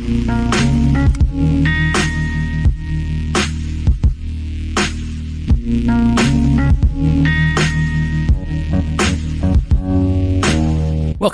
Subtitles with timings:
[0.00, 0.12] Welcome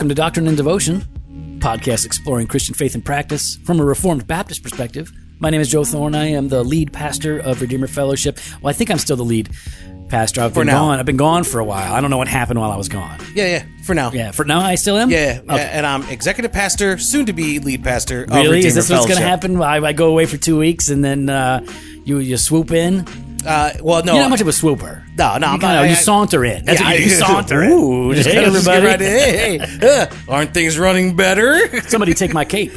[0.09, 1.03] to Doctrine and Devotion,
[1.61, 5.13] podcast exploring Christian faith and practice from a Reformed Baptist perspective.
[5.39, 6.17] My name is Joe Thorn.
[6.17, 8.41] I am the lead pastor of Redeemer Fellowship.
[8.61, 9.51] Well, I think I'm still the lead
[10.09, 10.41] pastor.
[10.43, 10.81] I've been now.
[10.81, 10.99] gone.
[10.99, 11.93] I've been gone for a while.
[11.93, 13.19] I don't know what happened while I was gone.
[13.35, 13.65] Yeah, yeah.
[13.85, 14.11] For now.
[14.13, 15.11] Yeah, for now I still am.
[15.11, 15.55] Yeah, yeah.
[15.55, 15.71] Okay.
[15.73, 18.25] and I'm executive pastor, soon to be lead pastor.
[18.25, 18.49] Of Really?
[18.49, 19.61] Redeemer Is this what's going to happen?
[19.61, 21.65] I, I go away for two weeks and then uh,
[22.05, 23.07] you you swoop in.
[23.47, 25.05] Uh, well, no, You're not much of a swooper.
[25.17, 26.65] No, no, You, I'm not- you saunter in.
[26.65, 27.71] That's Yeah, what you, I- you saunter in.
[27.71, 28.85] Ooh, just hey, everybody.
[28.85, 29.07] right in.
[29.09, 31.81] Hey, hey, uh, aren't things running better?
[31.89, 32.73] Somebody take my cape.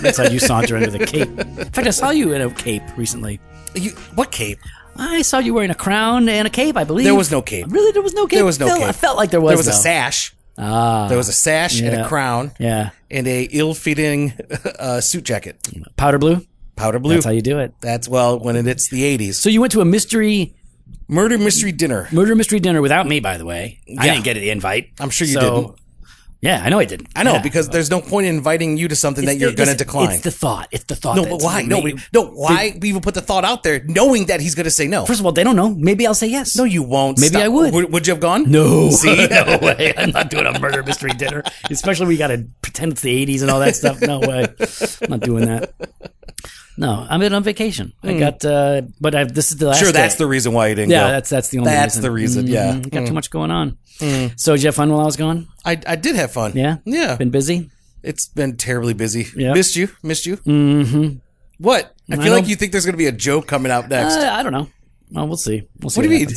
[0.00, 1.28] That's how you saunter into the cape.
[1.38, 3.38] In fact, I saw you in a cape recently.
[3.74, 4.60] You, what cape?
[4.96, 7.04] I saw you wearing a crown and a cape, I believe.
[7.04, 7.66] There was no cape.
[7.68, 8.36] Really, there was no cape.
[8.38, 8.88] There was no Felt- cape.
[8.88, 9.50] I felt like there was.
[9.50, 10.34] There was a sash.
[10.56, 14.34] Ah, There was a sash and a crown yeah, and a ill-fitting
[14.78, 15.58] uh, suit jacket,
[15.96, 16.46] powder blue.
[16.76, 17.14] powder blue.
[17.14, 17.74] That's how you do it.
[17.80, 19.34] That's well when it, it's the '80s.
[19.34, 20.54] So you went to a mystery
[21.08, 22.08] Murder mystery dinner.
[22.12, 23.80] murder mystery dinner without me, by the way.
[23.98, 24.90] I didn't get an invite.
[25.00, 25.80] I'm sure you So- didn't.
[26.44, 27.08] Yeah, I know I didn't.
[27.16, 27.42] I know Yeah.
[27.42, 30.10] because there's no point in inviting you to something that you're going to decline.
[30.12, 30.68] It's the thought.
[30.72, 31.16] It's the thought.
[31.16, 31.62] no, but why?
[31.62, 32.26] No, we, no.
[32.26, 35.06] Why we even put the thought out there, knowing that he's going to say no?
[35.06, 35.70] First of all, they don't know.
[35.70, 36.54] Maybe I'll say yes.
[36.54, 37.18] no, you won't.
[37.18, 37.42] Maybe Stop.
[37.44, 37.72] I would.
[37.72, 37.92] would.
[37.92, 38.50] Would you have gone?
[38.50, 39.26] No, See?
[39.30, 39.94] no way.
[39.96, 43.40] I'm not doing a murder mystery dinner, especially we got to pretend it's the 80s
[43.40, 44.02] and all that stuff.
[44.02, 44.44] No way.
[45.02, 45.72] I'm not doing that.
[46.76, 47.92] No, I'm in on vacation.
[48.02, 49.78] I got, uh, but I, this is the last.
[49.78, 49.84] Hmm.
[49.84, 50.18] Sure, that's day.
[50.18, 51.06] the reason why you didn't yeah.
[51.06, 51.08] go.
[51.12, 51.70] That's that's the only.
[51.70, 51.80] Reason.
[51.80, 52.02] That's reason.
[52.02, 52.72] the reason, yeah.
[52.72, 52.80] Hmm.
[52.80, 52.90] Mhm.
[52.90, 53.78] got too much going on.
[53.98, 55.48] So did you have fun while I was gone?
[55.64, 56.52] I, I did have fun.
[56.54, 57.16] Yeah, Yeah.
[57.16, 57.70] Been busy.
[58.02, 59.26] It's been terribly busy.
[59.34, 59.54] Yeah.
[59.54, 59.88] Missed you.
[60.02, 60.36] Missed you.
[60.38, 61.18] Mm-hmm.
[61.58, 61.94] What?
[62.10, 64.16] I feel like you think there's going to be a joke coming out next.
[64.16, 64.68] Uh, I don't know.
[65.10, 65.66] Well, we'll see.
[65.80, 66.00] We'll see.
[66.00, 66.34] what do you mean?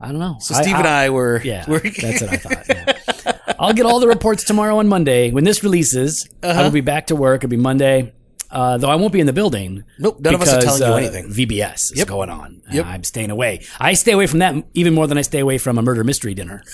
[0.00, 0.36] I don't know.
[0.40, 1.42] So Steve and I were.
[1.44, 2.66] Yeah, were that's what I thought.
[2.68, 3.54] yeah.
[3.58, 6.26] I'll get all the reports tomorrow on Monday when this releases.
[6.42, 6.58] Uh-huh.
[6.58, 7.44] I will be back to work.
[7.44, 8.14] It'll be Monday,
[8.50, 9.84] uh, though I won't be in the building.
[9.98, 11.32] Nope, none of us are because, telling you uh, anything.
[11.32, 12.62] VBS is going on.
[12.70, 12.86] Yep.
[12.86, 13.64] I'm staying away.
[13.78, 16.34] I stay away from that even more than I stay away from a murder mystery
[16.34, 16.62] dinner.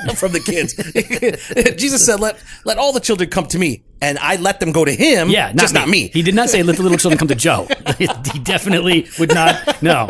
[0.16, 0.74] from the kids.
[1.76, 4.84] Jesus said, "Let let all the children come to me, and I let them go
[4.84, 5.30] to him.
[5.30, 5.80] Yeah, not just me.
[5.80, 7.68] not me." He did not say let the little children come to Joe.
[7.98, 9.82] he definitely would not.
[9.82, 10.08] No,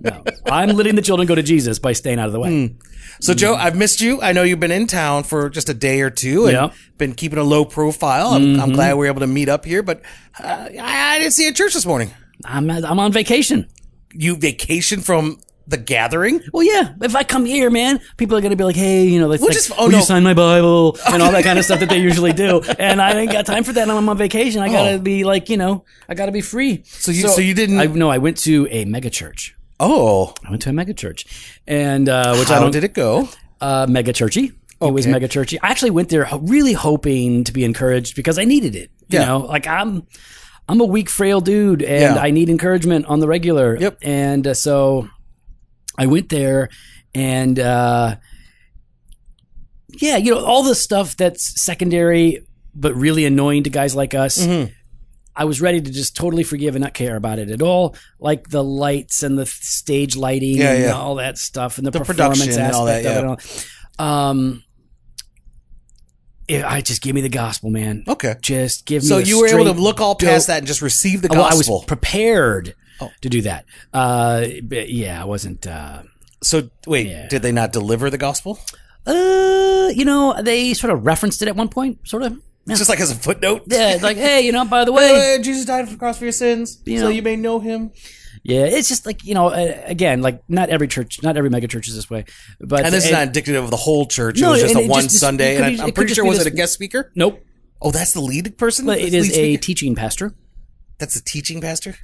[0.00, 0.24] no.
[0.46, 2.66] I'm letting the children go to Jesus by staying out of the way.
[2.68, 2.74] Hmm.
[3.20, 4.20] So, Joe, I've missed you.
[4.20, 6.66] I know you've been in town for just a day or two and Yeah.
[6.66, 6.96] Mm-hmm.
[6.98, 8.28] been keeping a low profile.
[8.28, 10.02] I'm, I'm glad we were able to meet up here, but
[10.38, 12.10] uh, I, I didn't see you at church this morning.
[12.44, 13.68] I'm I'm on vacation.
[14.12, 16.40] You vacation from the gathering?
[16.52, 16.94] Well, yeah.
[17.00, 19.48] If I come here, man, people are gonna be like, "Hey, you know, like, Well,
[19.48, 19.98] like, just- oh, will no.
[19.98, 23.00] you sign my Bible and all that kind of stuff that they usually do." And
[23.00, 23.88] I ain't got time for that.
[23.88, 24.60] I'm on vacation.
[24.62, 24.98] I gotta Oh.
[24.98, 26.82] be like, you know, I gotta be free.
[26.86, 28.10] So you- so you didn't- I no.
[28.10, 29.54] I went to a mega church.
[29.80, 31.26] Oh, I went to a mega church,
[31.66, 32.70] and uh, which I how don't.
[32.70, 33.28] did it go?
[33.60, 34.52] uh, mega churchy.
[34.82, 35.58] It was mega churchy.
[35.62, 38.90] I actually went there ho- really hoping to be encouraged because I needed it.
[39.08, 39.24] You Yeah.
[39.26, 40.06] know, like I'm,
[40.68, 42.22] I'm a weak, frail dude, and Yeah.
[42.22, 43.78] I need encouragement on the regular.
[43.80, 43.98] Yep.
[44.02, 45.08] And uh, so
[45.98, 46.68] I went there,
[47.14, 48.16] and uh,
[50.00, 52.44] yeah, you know, all the stuff that's secondary
[52.74, 54.38] but really annoying to guys like us.
[54.38, 54.72] Mm-hmm.
[55.36, 58.48] I was ready to just totally forgive and not care about it at all, like
[58.50, 60.92] the lights and the stage lighting Yeah, and yeah.
[60.92, 63.64] all that stuff and the, The performance aspect all that, of it.
[63.98, 64.04] all.
[64.30, 64.62] Um,
[66.46, 68.04] it, I just give me the gospel, man.
[68.06, 68.34] Okay.
[68.42, 69.08] Just give me.
[69.08, 71.42] So you were able to look all past dope- that and just receive the Well,
[71.42, 71.76] I gospel.
[71.78, 73.10] was prepared Oh.
[73.22, 73.64] to do that.
[73.92, 75.66] Uh, yeah, I wasn't.
[75.66, 76.02] Uh,
[76.42, 77.26] so wait, Yeah.
[77.28, 78.58] did they not deliver the gospel?
[79.06, 82.38] uh, you know, they sort of referenced it at one point, sort of.
[82.66, 83.64] Yeah, Just like as a footnote?
[83.66, 86.24] yeah it's like, hey, you know, by the way, Jesus died on the cross for
[86.24, 87.10] your sins, You so know.
[87.10, 87.90] you may know him.
[88.42, 91.68] yeah, it's just like you know, uh, again, like not every church, not every mega
[91.68, 92.24] church is this way,
[92.60, 94.40] but And this is not indicative of the whole church.
[94.40, 96.46] No, it was just a one just- Sunday, and be- I'm pretty sure was this-
[96.46, 97.12] it a guest speaker?
[97.14, 97.40] Nope,
[97.82, 98.86] Oh, that's the lead person.
[98.86, 99.60] but it is a speaker?
[99.62, 100.32] teaching pastor.
[100.98, 101.96] That's a teaching pastor.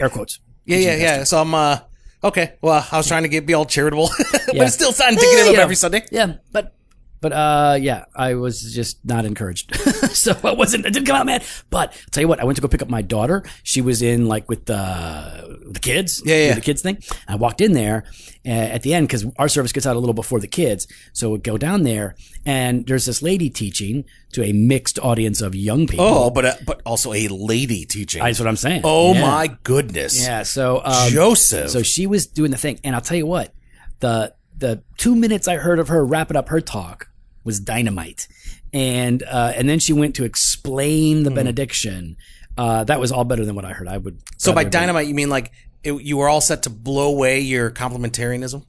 [0.00, 0.40] Air quotes.
[0.64, 1.24] Yeah, yeah, yeah.
[1.24, 1.78] So I'm uh
[2.22, 2.54] okay.
[2.60, 4.64] Well, I was trying to get be all charitable, but Yeah.
[4.64, 5.62] it's still not indicative you of know.
[5.62, 6.04] every Sunday.
[6.10, 6.74] Yeah, but
[7.20, 9.74] but uh yeah, I was just not encouraged.
[10.12, 11.44] so I wasn't it didn't come out mad.
[11.70, 13.42] But I'll tell you what, I went to go pick up my daughter.
[13.62, 16.22] She was in like with the the kids.
[16.24, 16.54] Yeah, yeah.
[16.54, 17.02] the kids thing.
[17.26, 18.04] I walked in there
[18.46, 20.86] uh, at the end because our service gets out a little before the kids.
[21.12, 22.14] So we go down there
[22.46, 26.06] and there's this lady teaching to a mixed audience of young people.
[26.06, 28.22] Oh, but uh, but also a lady teaching.
[28.22, 28.82] That's what I'm saying.
[28.84, 29.20] oh Yeah.
[29.22, 31.70] my goodness, Yeah, so um, Joseph.
[31.70, 33.52] so she was doing the thing, and I'll tell you what,
[34.00, 37.08] the the two minutes I heard of her wrapping up her talk
[37.44, 38.28] was dynamite,
[38.72, 42.16] and uh, and then she went to explain the benediction.
[42.56, 43.88] Uh, that was all better than what I heard.
[43.88, 44.20] I would.
[44.36, 45.52] So by rather have been- dynamite, you mean like
[45.84, 48.64] it, you were all set to blow away your complementarianism.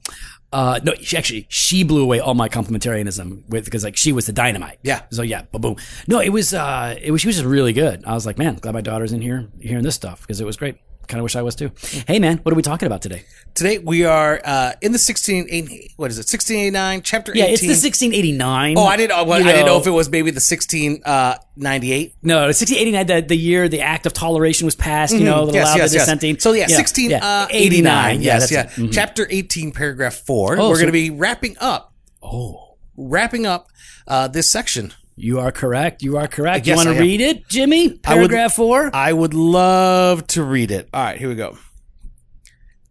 [0.52, 4.26] Uh, no, she actually she blew away all my complementarianism with because like she was
[4.26, 4.78] the dynamite.
[4.82, 5.02] Yeah.
[5.10, 5.76] So yeah, boom, boom.
[6.08, 8.04] No, it was uh, it was she was just really good.
[8.04, 10.56] I was like, man, glad my daughter's in here hearing this stuff because it was
[10.56, 10.76] great.
[11.08, 11.72] Kind of wish I was too.
[12.06, 13.24] Hey man, what are we talking about today?
[13.54, 15.92] Today we are uh, in the sixteen eight.
[15.96, 16.28] What is it?
[16.28, 17.68] Sixteen eighty nine, chapter Yeah, eighteen.
[17.70, 18.78] it's the 1689.
[18.78, 19.18] Oh, I didn't.
[19.18, 19.80] Oh, well, I didn't know know.
[19.80, 22.14] if it was maybe the sixteen uh, ninety eight.
[22.22, 25.54] No, 1689, the, the year the Act of Toleration was passed, you know, that Mm-hmm.
[25.56, 26.02] Yes, allowed yes, the yes.
[26.04, 26.38] dissenting.
[26.38, 28.22] So yeah, sixteen uh, eighty nine.
[28.22, 28.62] Yes, yeah.
[28.66, 28.68] it.
[28.70, 28.92] Mhm.
[28.92, 30.56] Chapter eighteen, paragraph four.
[30.60, 31.92] Oh, We're so- going to be wrapping up,
[32.22, 33.66] Oh, wrapping up
[34.06, 34.92] uh, this section.
[35.20, 36.02] You are correct.
[36.02, 36.66] You are correct.
[36.66, 37.84] you want to read it, Jimmy?
[37.86, 38.90] I would- Paragraph four?
[38.94, 40.88] I would love to read it.
[40.92, 41.56] All right, here we go.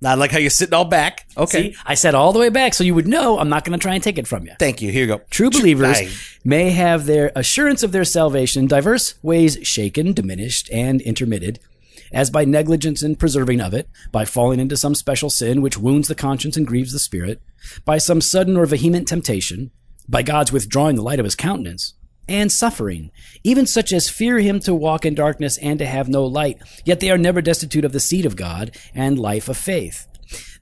[0.01, 1.27] Now, I like how you're sitting all back.
[1.35, 1.71] Okay.
[1.71, 3.81] See, I said all the way back so you would know I'm not going to
[3.83, 4.53] try and take it from you.
[4.57, 4.91] Thank you.
[4.91, 5.21] Here you go.
[5.29, 5.97] True believers
[6.45, 11.59] may have their assurance of their salvation in diverse ways shaken, diminished, and intermitted,
[12.13, 16.07] as by negligence in preserving of it, by falling into some special sin which wounds
[16.07, 17.41] the conscience and grieves the spirit,
[17.83, 19.69] by some sudden or vehement temptation,
[20.07, 21.93] by God's withdrawing the light of his countenance,
[22.29, 23.11] and suffering,
[23.43, 26.99] even such as fear him to walk in darkness and to have no light, yet
[26.99, 30.05] they are never destitute of the seed of God and life of faith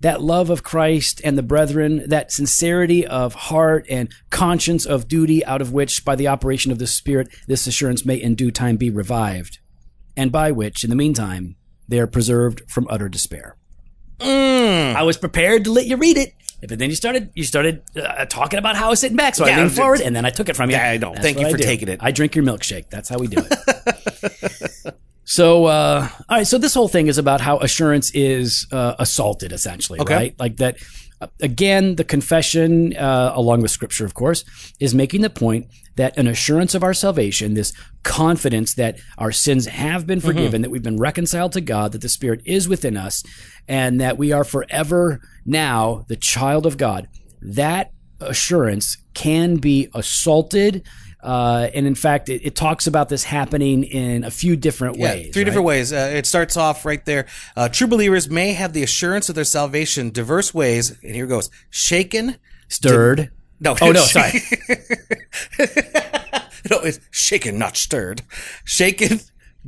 [0.01, 5.43] that love of Christ and the brethren, that sincerity of heart and conscience of duty,
[5.45, 8.77] out of which, by the operation of the Spirit, this assurance may in due time
[8.77, 9.59] be revived,
[10.15, 11.55] and by which, in the meantime,
[11.87, 13.55] they are preserved from utter despair.
[14.19, 14.95] Mm.
[14.95, 16.33] I was prepared to let you read it.
[16.61, 19.45] But then you started, you started uh, talking about how I was sitting back, so
[19.45, 20.75] Yeah, I leaned forward, and then I took it from you.
[20.75, 21.11] Yeah, I know.
[21.11, 21.99] That's Thank you for taking it.
[22.01, 22.89] I drink your milkshake.
[22.89, 24.95] That's how we do it.
[25.29, 26.47] So, uh, all right.
[26.47, 30.15] So this whole thing is about how assurance is uh, assaulted, essentially, Okay.
[30.15, 30.39] right?
[30.39, 30.77] Like that.
[31.41, 34.43] Again, the confession, uh, along with Scripture, of course,
[34.79, 37.73] is making the point that an assurance of our salvation, this
[38.03, 42.09] confidence that our sins have been forgiven, that we've been reconciled to God, that the
[42.09, 43.23] Spirit is within us,
[43.67, 47.07] and that we are forever now the child of God.
[47.41, 50.83] That assurance can be assaulted.
[51.21, 55.13] Uh, and in fact, it, it talks about this happening in a few different Yeah,
[55.13, 55.33] ways.
[55.33, 55.45] three right?
[55.45, 55.91] different ways.
[55.91, 57.25] Uh, it starts off right there.
[57.55, 60.91] Uh, true believers may have the assurance of their salvation diverse ways.
[61.03, 62.37] And here goes: shaken.
[62.67, 63.31] Stirred.
[63.59, 63.75] No.
[63.81, 64.33] Oh no, sorry.
[66.69, 68.21] no, it's shaken, not stirred.
[68.63, 69.19] Shaken,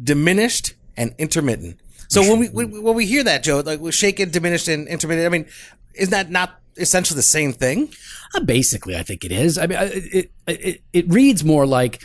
[0.02, 1.80] diminished, and intermittent.
[2.10, 5.46] So when we when, we hear that, Joe, like shaken, diminished, and intermittent, I mean,
[5.94, 7.94] is that not essentially the same thing?
[8.36, 9.58] Uh, basically, I think it is.
[9.58, 12.02] I mean, it, it it reads more like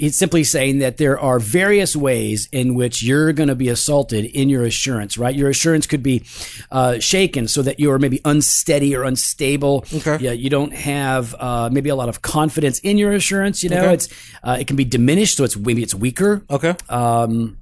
[0.00, 4.24] it's simply saying that there are various ways in which you're going to be assaulted
[4.26, 5.18] in your assurance.
[5.18, 6.22] Right, your assurance could be
[6.70, 9.84] uh, shaken so that you're maybe unsteady or unstable.
[9.92, 10.18] Okay.
[10.20, 13.64] Yeah, you don't have uh, maybe a lot of confidence in your assurance.
[13.64, 13.94] You know, Okay.
[13.94, 14.08] it's
[14.44, 16.44] uh, it can be diminished, so it's maybe it's weaker.
[16.50, 16.74] Okay.
[16.88, 17.58] um,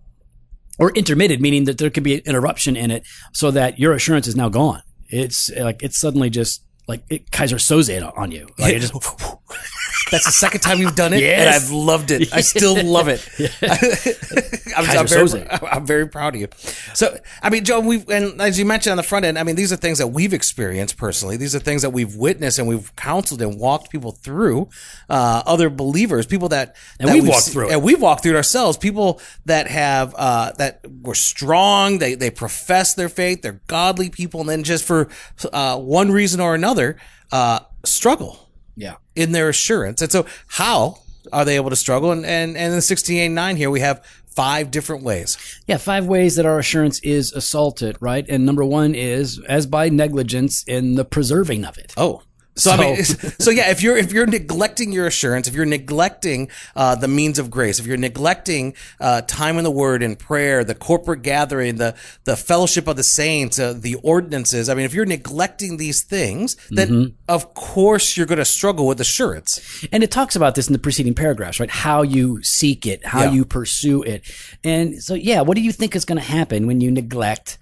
[0.78, 3.02] or intermitted, meaning that there could be an interruption in it,
[3.32, 4.82] so that your assurance is now gone.
[5.08, 8.48] It's like it's suddenly just like it Keyser Söze on you.
[8.58, 8.94] Like it just
[10.10, 12.32] That's the second time you've done it, and I've loved it.
[12.32, 13.26] I still love it.
[14.76, 16.48] I'm, I'm, very, I'm very proud of you.
[16.94, 19.56] So, I mean, Joe, we and as you mentioned on the front end, I mean,
[19.56, 21.36] these are things that we've experienced personally.
[21.36, 24.68] These are things that we've witnessed and we've counseled and walked people through.
[25.08, 27.72] Uh, other believers, people that And that we've walked se- through it.
[27.72, 28.76] and we've walked through it ourselves.
[28.78, 34.40] People that have uh, that were strong, they they profess their faith, they're godly people,
[34.40, 35.08] and then just for
[35.52, 36.96] uh, one reason or another,
[37.32, 38.45] uh, struggle
[38.76, 38.96] yeah.
[39.14, 40.02] in their assurance.
[40.02, 40.98] And so how
[41.32, 42.12] are they able to struggle?
[42.12, 44.04] And and, and in 1689 here we have
[44.36, 45.38] five different ways.
[45.66, 48.24] Yeah, five ways that our assurance is assaulted, right?
[48.28, 51.94] And number one is as by negligence in the preserving of it.
[51.96, 52.22] Oh.
[52.56, 55.66] So, I mean, So- so yeah, if you're if you're neglecting your assurance, if you're
[55.66, 60.18] neglecting uh, the means of grace, if you're neglecting uh, time in the Word and
[60.18, 61.94] prayer, the corporate gathering, the
[62.24, 66.56] the fellowship of the saints, uh, the ordinances, I mean, if you're neglecting these things,
[66.70, 67.12] then Mm-hmm.
[67.28, 69.60] of course you're going to struggle with assurance.
[69.92, 71.70] And it talks about this in the preceding paragraphs, right?
[71.70, 73.32] How you seek it, how Yeah.
[73.32, 74.22] you pursue it.
[74.64, 77.58] And so, yeah, what do you think is going to happen when you neglect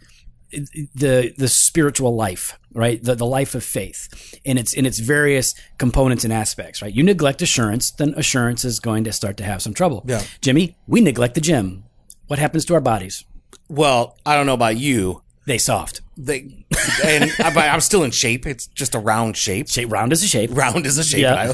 [0.95, 3.03] the the spiritual life, right?
[3.03, 6.93] The the life of faith in its in its various components and aspects, right?
[6.95, 10.05] You neglect assurance, then assurance is going to start to have some trouble.
[10.07, 10.23] Yeah.
[10.41, 11.85] Jimmy, we neglect the gym.
[12.27, 13.25] What happens to our bodies?
[13.69, 16.01] Well, I don't know about you, They soft.
[16.17, 16.65] they
[17.05, 18.47] and I, I'm still in shape.
[18.47, 19.69] It's just a round shape.
[19.69, 20.51] Shape round is a shape.
[20.53, 21.21] Round is a shape.
[21.23, 21.53] Yeah.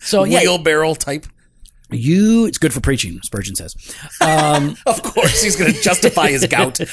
[0.00, 1.26] So yeah, wheelbarrow type.
[1.94, 3.74] You it's good for preaching, Spurgeon says.
[4.20, 6.80] Um, Of course, he's going to justify his gout.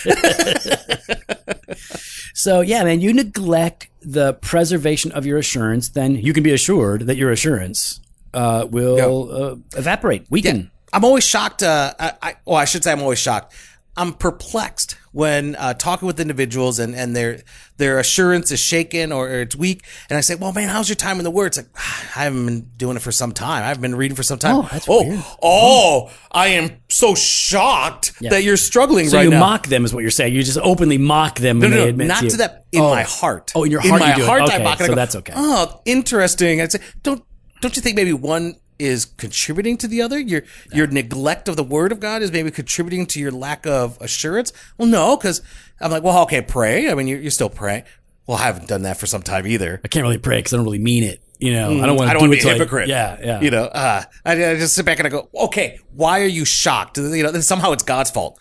[2.33, 7.01] So yeah, man, you neglect the preservation of your assurance, then you can be assured
[7.07, 7.99] that your assurance
[8.33, 10.71] uh, will uh, evaporate, weaken.
[10.93, 11.63] I'm always shocked.
[11.63, 13.53] Uh, I, I, well, I should say I'm always shocked.
[13.99, 17.41] I'm perplexed when uh, talking with individuals and, and their
[17.77, 19.83] their assurance is shaken or, or it's weak.
[20.09, 21.47] And I say, well, man, how's your time in the Word?
[21.47, 23.63] It's like, "Ah, I haven't been doing it for some time.
[23.63, 24.55] I've been reading for some time.
[24.55, 25.23] Oh, that's oh, weird.
[25.43, 29.11] oh, I am so shocked that you're struggling right?
[29.11, 29.11] Now.
[29.11, 29.39] So right you now.
[29.41, 30.33] mock them, is what you're saying.
[30.33, 32.65] You just openly mock them no, when no, they admit not to, to that.
[32.71, 32.89] In Oh.
[32.91, 33.51] my heart.
[33.55, 34.83] Oh, in your heart In my heart, I Okay, mock it.
[34.83, 35.33] I go, that's okay.
[35.35, 36.61] Oh, interesting.
[36.61, 37.23] I'd say, don't
[37.61, 40.17] don't you think maybe one is contributing to the other?
[40.17, 40.43] Your
[40.73, 44.51] your neglect of the word of God is maybe contributing to your lack of assurance.
[44.77, 45.41] Well, no, because
[45.81, 46.89] I'm like, well, okay, pray.
[46.89, 47.83] I mean, you're, you're still praying.
[48.25, 49.81] Well, I haven't done that for some time either.
[49.83, 51.21] I can't really pray because I don't really mean it.
[51.39, 52.53] You know, I don't want Mm, I to don't do want it to be a
[52.53, 52.89] hypocrite.
[52.89, 53.41] yeah, yeah.
[53.41, 56.43] You know, uh, I, I just sit back and I go, okay, why are you
[56.45, 56.97] shocked?
[56.97, 58.37] You know, then somehow it's God's fault.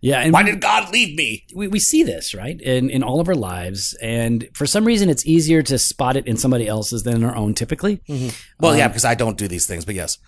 [0.00, 0.20] Yeah.
[0.20, 1.44] And Why did God leave me?
[1.54, 5.08] we, we see this right in, in all of our lives and for some reason
[5.08, 8.00] it's easier to spot it in somebody else's than in our own typically
[8.60, 10.18] Well, Um, yeah, because I don't do these things, but yes.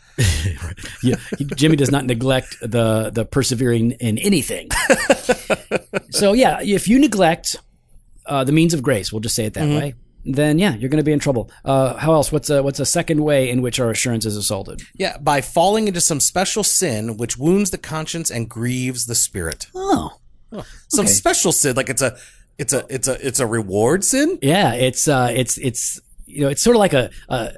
[1.03, 1.17] yeah,
[1.57, 4.69] jimmy does not neglect the the persevering in anything
[6.11, 7.57] so yeah if you neglect
[8.27, 9.95] uh, the means of grace we'll just say it that way
[10.25, 12.87] then yeah you're going to be in trouble uh, how else what's a what's a
[12.87, 17.17] second way in which our assurance is assaulted Yeah, by falling into some special sin
[17.17, 19.67] which wounds the conscience and grieves the spirit.
[19.75, 20.19] oh
[20.89, 21.13] Some Okay.
[21.13, 22.17] special sin, like it's a,
[22.59, 24.39] it's a, it's a, it's a reward sin.
[24.43, 27.53] yeah it's uh it's it's you know it's sort of like a, a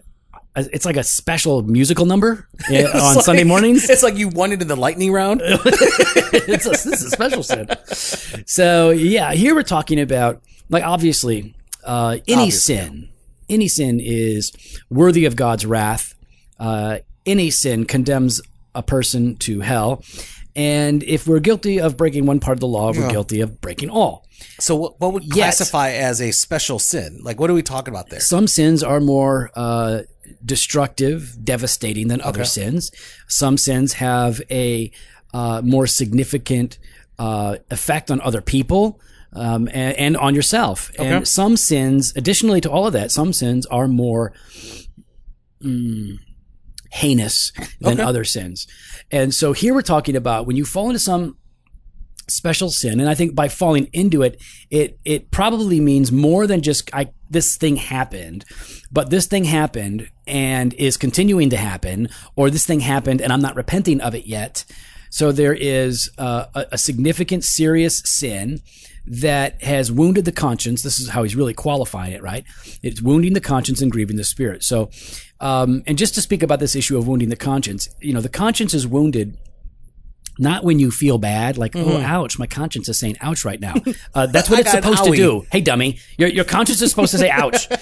[0.56, 2.74] it's like a special musical number on
[3.16, 3.88] It's Sunday mornings.
[3.90, 5.40] It's like you won it in the lightning round.
[5.44, 7.68] it's a, this is a special sin.
[8.46, 12.76] So yeah, here we're talking about like obviously uh, any Obviously.
[12.76, 13.08] sin,
[13.48, 14.52] any sin is
[14.90, 16.14] worthy of God's wrath.
[16.58, 18.40] Uh, any sin condemns
[18.74, 20.02] a person to hell,
[20.56, 23.90] and if we're guilty of breaking one part of the law, we're guilty of breaking
[23.90, 24.26] all.
[24.58, 25.34] So what, what would Yes.
[25.58, 27.20] classify as a special sin?
[27.22, 28.20] Like, what are we talking about there?
[28.20, 30.02] Some sins are more uh,
[30.44, 32.90] destructive, devastating than other sins.
[33.28, 34.90] Some sins have a
[35.32, 36.78] uh, more significant
[37.18, 39.00] uh, effect on other people
[39.32, 40.90] um, and, and on yourself.
[40.98, 44.32] And some sins, additionally to all of that, some sins are more
[45.62, 46.16] mm,
[46.92, 48.02] heinous than Okay.
[48.02, 48.66] other sins.
[49.10, 51.36] And so here we're talking about when you fall into some
[52.28, 56.62] special sin and i think by falling into it it it probably means more than
[56.62, 58.44] just i this thing happened
[58.92, 63.42] but this thing happened and is continuing to happen or this thing happened and i'm
[63.42, 64.64] not repenting of it yet
[65.10, 68.60] so there is uh, a, a significant serious sin
[69.12, 72.44] that has wounded the conscience this is how he's really qualifying it right
[72.80, 74.88] it's wounding the conscience and grieving the spirit so
[75.40, 78.28] um, and just to speak about this issue of wounding the conscience you know the
[78.28, 79.36] conscience is wounded
[80.38, 83.74] not when you feel bad, like, oh, ouch, my conscience is saying ouch right now.
[84.14, 85.44] Uh, that's what it's supposed to do.
[85.52, 87.68] Hey, dummy, your, your conscience is supposed to say ouch.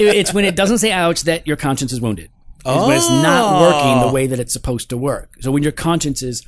[0.00, 2.28] It's when it doesn't say ouch that your conscience is wounded.
[2.66, 5.30] It's when it's not working the way that it's supposed to work.
[5.40, 6.42] So when your conscience is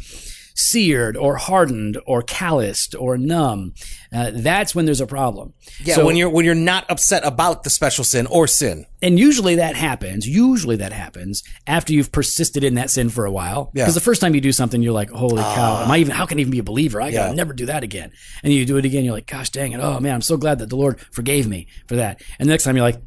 [0.57, 3.75] seared or hardened or calloused or numb,
[4.13, 5.53] uh, that's when there's a problem.
[5.85, 8.87] Yeah, So- when you're when you're not upset about the special sin or sin.
[9.03, 10.27] and usually that happens.
[10.27, 13.71] Usually that happens after you've persisted in that sin for a while.
[13.75, 13.83] Yeah.
[13.85, 15.83] Because the first time you do something, you're like, "Holy cow!
[15.85, 16.15] Am I even?
[16.15, 17.03] How can I even be a believer?
[17.03, 19.05] I gotta never do that again." And you do it again.
[19.05, 19.81] You're like, "Gosh dang it!
[19.81, 22.65] Oh man, I'm so glad that the Lord forgave me for that." And the next
[22.65, 23.03] time you're like,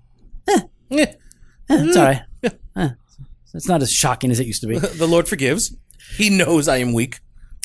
[0.50, 0.60] Eh,
[0.92, 1.06] eh,
[1.70, 2.22] "It's all right.
[2.76, 2.90] Eh,
[3.54, 5.76] it's not as shocking as it used to be." the Lord forgives.
[6.18, 7.20] He knows I am weak.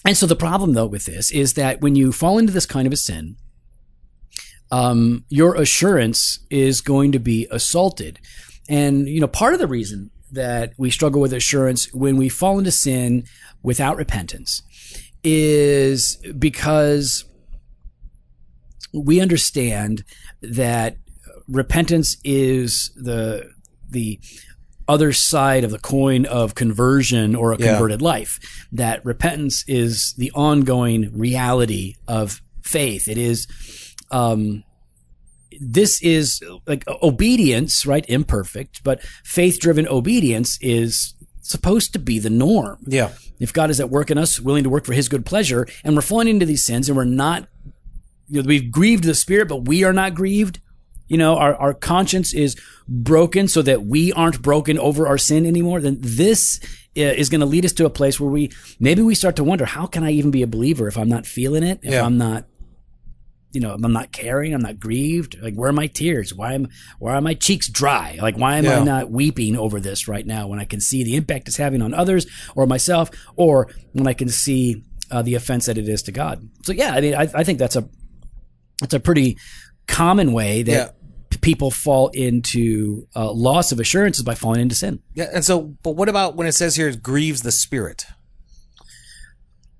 [0.05, 2.87] And so the problem though with this is that when you fall into this kind
[2.87, 3.37] of a sin,
[4.73, 8.19] um, your assurance is going to be assaulted.
[8.69, 12.59] And, you know, part of the reason that we struggle with assurance when we fall
[12.59, 13.25] into sin
[13.63, 14.63] without repentance
[15.23, 17.27] is because
[18.95, 20.05] we understand
[20.41, 20.97] that
[21.49, 23.51] repentance is the,
[23.91, 24.19] the,
[24.93, 27.73] other side of the coin of conversion or a Yeah.
[27.73, 28.39] converted life.
[28.71, 33.09] That repentance is the ongoing reality of faith.
[33.09, 33.47] It is,
[34.11, 34.63] um,
[35.61, 38.05] this is like obedience, right?
[38.09, 42.79] Imperfect, but faith driven obedience is supposed to be the norm.
[42.87, 43.11] Yeah.
[43.41, 45.95] If God is at work in us, willing to work for his good pleasure, and
[45.95, 47.49] we're falling into these sins and we're not,
[48.29, 50.61] you know, we've grieved the spirit, but we are not grieved.
[51.13, 52.57] You know, our, our conscience is
[52.89, 55.79] broken so that we aren't broken over our sin anymore.
[55.83, 56.59] Then this
[56.97, 58.51] uh, is going to lead us to a place where we
[58.81, 61.27] maybe we start to wonder, how can I even be a believer if I'm not
[61.27, 61.81] feeling it?
[61.83, 62.07] If Yeah.
[62.07, 62.47] I'm not,
[63.53, 65.37] you know, I'm not caring, I'm not grieved.
[65.43, 66.33] Like, where are my tears?
[66.35, 68.19] Why am why are my cheeks dry?
[68.23, 68.81] Like, why am Yeah.
[68.81, 71.83] I not weeping over this right now when I can see the impact it's having
[71.83, 72.27] on others
[72.57, 76.49] or myself, or when I can see uh, the offense that it is to God?
[76.65, 77.87] So yeah, I mean, I, I think that's a
[78.83, 79.37] it's a pretty
[79.87, 80.89] common way that Yeah.
[81.43, 85.01] People fall into uh, loss of assurances by falling into sin.
[85.13, 85.29] Yeah.
[85.35, 88.07] And so, but what about when it says here it grieves the spirit?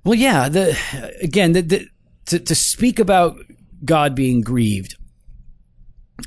[0.05, 0.49] Well, yeah.
[0.49, 0.79] The
[1.23, 1.89] again, the, the,
[2.27, 3.37] to to speak about
[3.85, 4.97] God being grieved,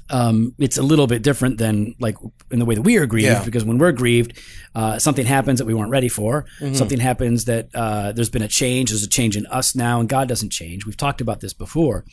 [0.09, 2.15] um, it's a little bit different than like
[2.49, 3.27] in the way that we are grieved.
[3.27, 3.43] Yeah.
[3.43, 4.41] Because when we're grieved,
[4.73, 6.45] uh, something happens that we weren't ready for.
[6.61, 6.75] Mm-hmm.
[6.75, 8.91] Something happens that uh, there's been a change.
[8.91, 10.85] There's a change in us now, and God doesn't change.
[10.85, 12.05] We've talked about this before.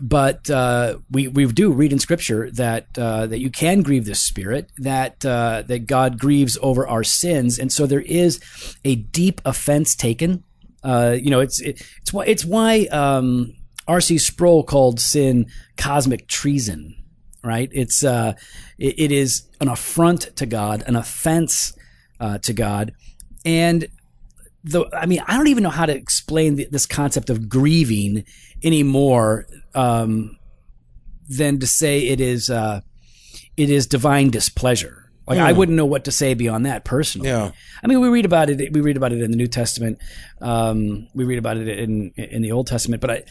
[0.00, 4.14] But uh, we we do read in Scripture that uh, that you can grieve the
[4.14, 8.40] Spirit, that uh, that God grieves over our sins, and so there is
[8.84, 10.44] a deep offense taken.
[10.84, 13.54] Uh, you know, it's it, it's why it's why um,
[13.88, 14.18] R.C.
[14.18, 16.94] Sproul called sin cosmic treason.
[17.42, 17.70] Right?
[17.72, 18.34] It's uh,
[18.78, 21.72] it, it is an affront to God, an offense
[22.20, 22.92] uh, to God,
[23.44, 23.88] and
[24.64, 28.24] the I mean I don't even know how to explain the, this concept of grieving
[28.62, 29.46] anymore
[29.78, 30.38] um,
[31.28, 32.80] than to say it is uh,
[33.56, 35.04] it is divine displeasure.
[35.26, 37.28] Like I wouldn't know what to say beyond that personally.
[37.28, 37.50] Yeah.
[37.82, 38.72] I mean, we read about it.
[38.72, 39.98] We read about it in the New Testament.
[40.40, 43.02] Um, we read about it in in the Old Testament.
[43.02, 43.24] But I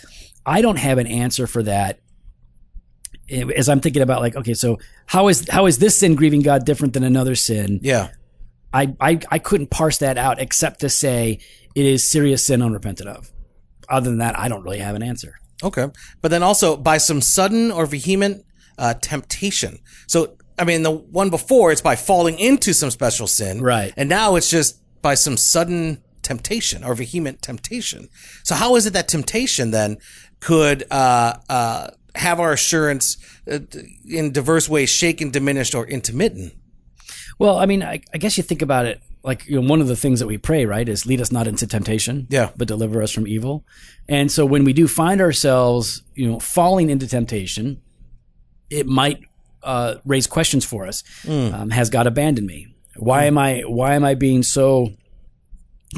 [0.46, 2.00] I don't have an answer for that.
[3.30, 4.78] As I'm thinking about like, okay, so
[5.08, 7.80] how is how is this sin grieving God different than another sin?
[7.82, 8.10] Yeah.
[8.74, 11.40] I, I, I couldn't parse that out except to say
[11.74, 13.32] it is serious sin unrepented of.
[13.90, 15.40] Other than that, I don't really have an answer.
[15.64, 15.88] Okay.
[16.22, 18.46] But then also by some sudden or vehement
[18.78, 19.80] uh, temptation.
[20.08, 23.62] So, I mean, the one before, it's by falling into some special sin.
[23.62, 23.94] Right.
[23.98, 28.10] And now it's just by some sudden temptation or vehement temptation.
[28.44, 29.98] So, how is it that temptation then
[30.40, 33.18] could uh, uh, have our assurance
[33.50, 33.60] uh,
[34.06, 36.54] in diverse ways shaken, diminished, or intermittent?
[37.40, 39.88] Well, I mean, I, I guess you think about it like you know, one of
[39.88, 42.50] the things that we pray, right, is lead us not into temptation, Yeah.
[42.56, 43.66] but deliver us from evil.
[44.08, 47.82] And so when we do find ourselves, you know, falling into temptation,
[48.70, 49.20] it might
[49.64, 51.04] uh, raise questions for us.
[51.28, 52.74] Um, has God abandoned me?
[52.96, 53.62] Why am I?
[53.68, 54.92] Why am I being so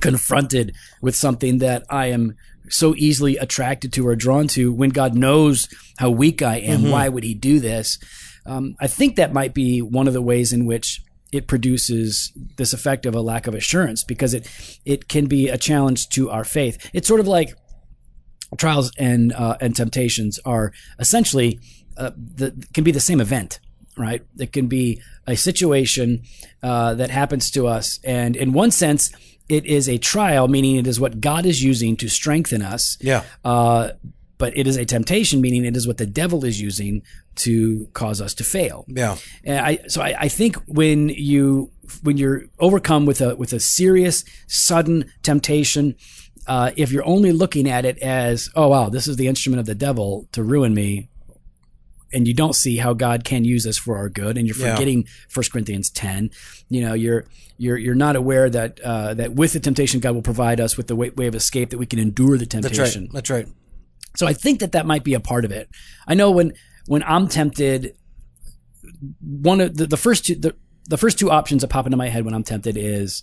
[0.02, 2.36] confronted with something that I am
[2.70, 5.68] so easily attracted to or drawn to when God knows
[5.98, 6.90] how weak I am?
[6.90, 8.00] Why would He do this?
[8.46, 12.74] Um, I think that might be one of the ways in which it produces this
[12.74, 14.50] effect of a lack of assurance because it
[14.86, 16.90] it can be a challenge to our faith.
[16.94, 17.56] It's sort of like
[18.58, 21.60] trials and uh, and temptations are essentially
[21.98, 23.60] uh, the, can be the same event,
[23.98, 24.24] right?
[24.38, 26.24] It can be a situation
[26.64, 29.12] uh, that happens to us, and in one sense,
[29.48, 32.98] it is a trial, meaning it is what God is using to strengthen us.
[33.02, 33.24] Yeah.
[33.44, 33.92] Uh,
[34.38, 37.04] but it is a temptation, meaning it is what the devil is using
[37.40, 38.86] to cause us to fail.
[38.88, 39.18] Yeah.
[39.44, 41.72] And I, so I, I think when you
[42.04, 45.96] when you're overcome with a with a serious sudden temptation,
[46.48, 49.66] uh, if you're only looking at it as oh wow this is the instrument of
[49.66, 51.10] the devil to ruin me,
[52.14, 54.76] and you don't see how God can use this for our good, and you're Yeah.
[54.76, 56.32] forgetting 1 Corinthians 10,
[56.70, 57.26] you know you're
[57.58, 60.88] you're you're not aware that uh, that with the temptation God will provide us with
[60.88, 63.10] the way, way of escape that we can endure the temptation.
[63.14, 63.46] That's right.
[63.46, 63.56] That's right.
[64.16, 65.70] So I think that that might be a part of it.
[66.08, 66.54] I know when
[66.90, 67.96] when I'm tempted,
[69.22, 70.56] one of the, the first two the,
[70.88, 73.22] the first two options that pop into my head when I'm tempted is,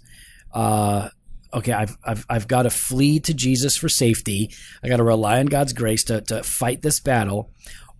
[0.55, 1.09] uh,
[1.53, 4.53] okay, I've I've I've got to flee to Jesus for safety.
[4.85, 7.51] I got to rely on God's grace to to fight this battle,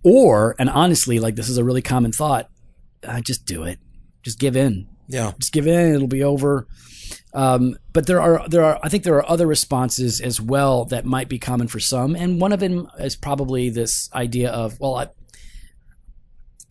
[0.03, 2.49] or and honestly, like this is a really common thought.
[3.05, 3.79] I just do it.
[4.23, 5.33] Just give in Yeah.
[5.37, 6.67] just give in it'll be over
[7.33, 11.05] um, but there are there are I think there are other responses as well that
[11.05, 14.95] might be common for some, and one of them is probably this idea of well,
[14.95, 15.07] I,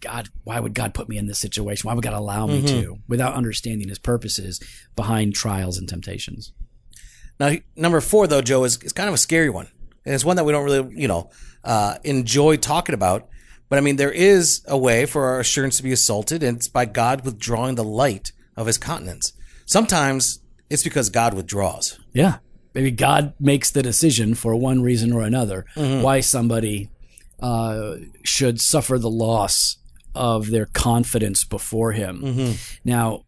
[0.01, 1.89] God, why would God put me in this situation?
[1.89, 4.61] Why would God allow me to, without understanding His purposes
[4.95, 6.53] behind trials and temptations?
[7.41, 9.69] Now, number four, though, Joe, is, is kind of a scary one.
[10.05, 11.31] And it's one that we don't really, you know,
[11.65, 13.29] uh, enjoy talking about.
[13.69, 16.69] But I mean, there is a way for our assurance to be assaulted, and it's
[16.69, 19.33] by God withdrawing the light of his countenance.
[19.65, 21.99] Sometimes it's because God withdraws.
[22.13, 22.39] Yeah,
[22.75, 26.91] maybe God makes the decision for one reason or another why somebody
[27.41, 29.79] uh, should suffer the loss
[30.17, 32.55] of their confidence before Him.
[32.85, 33.25] Now,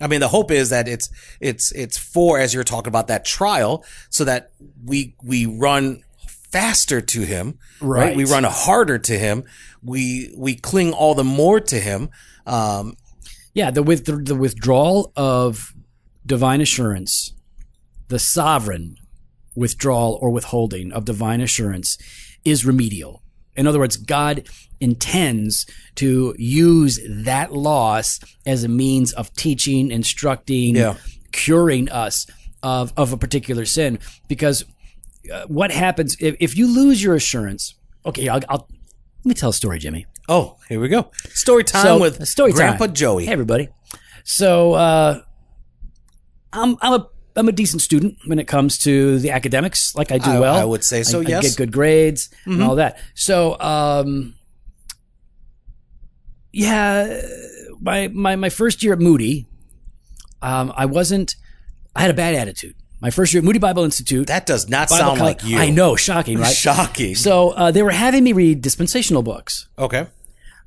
[0.00, 3.24] I mean, the hope is that it's it's it's for as you're talking about that
[3.24, 4.50] trial, so that
[4.84, 8.06] we we run faster to Him, right?
[8.06, 8.16] Right.
[8.16, 9.44] We run harder to Him.
[9.82, 12.08] We we cling all the more to Him.
[12.46, 12.96] Um,
[13.52, 15.74] Yeah, the with the withdrawal of
[16.24, 17.34] divine assurance,
[18.08, 18.96] the sovereign
[19.54, 21.98] withdrawal or withholding of divine assurance
[22.44, 23.22] is remedial.
[23.60, 24.48] In other words, God
[24.80, 30.96] intends to use that loss as a means of teaching, instructing, Yeah.
[31.32, 32.26] curing us
[32.62, 33.98] of, of a particular sin.
[34.28, 34.64] Because
[35.32, 37.74] uh, what happens if, if you lose your assurance?
[38.06, 38.66] Okay, I'll, I'll
[39.24, 40.06] let me tell a story, Jimmy.
[40.30, 41.10] oh, here we go.
[41.28, 42.56] Story time So, with story time.
[42.78, 43.26] Grandpa Joey.
[43.26, 43.68] Hey, everybody.
[44.24, 45.20] So, uh,
[46.52, 47.06] I'm I'm a
[47.40, 49.94] I'm a decent student when it comes to the academics.
[49.96, 50.54] Like I do I- well.
[50.56, 51.30] I would say so, I, yes.
[51.30, 51.40] Mm-hmm.
[51.48, 52.98] get good grades and all that.
[53.14, 54.34] So, um,
[56.52, 57.20] yeah,
[57.80, 59.46] my my my first year at Moody,
[60.42, 61.34] um, I wasn't.
[61.94, 62.74] I had a bad attitude.
[63.00, 64.26] My first year at Moody Bible Institute.
[64.26, 65.58] That does not Bible sound college- like you.
[65.58, 66.54] I know, shocking, right?
[66.54, 67.14] Shocking.
[67.14, 70.06] So uh, they were having me read dispensational books, Okay.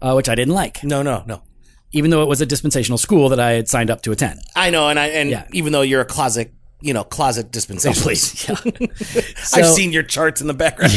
[0.02, 1.44] uh, which I didn't like, No, no, no.
[1.92, 4.40] even though it was a dispensational school that I had signed up to attend.
[4.56, 5.46] I know, and I and Yeah.
[5.52, 6.52] even though you're a closet,
[6.84, 8.04] you know, closet dispensation.
[8.04, 8.56] Please, yeah.
[9.54, 10.94] I've seen your charts in the background.